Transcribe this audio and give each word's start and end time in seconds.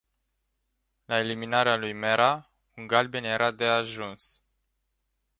La 1.05 1.19
eliminarea 1.21 1.75
lui 1.75 1.93
Mera, 1.93 2.49
un 2.75 2.87
galben 2.87 3.23
era 3.35 3.51
de 3.51 3.67
ajuns. 3.75 4.27